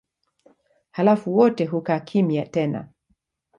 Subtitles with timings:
[0.91, 2.89] Halafu wote hukaa kimya tena.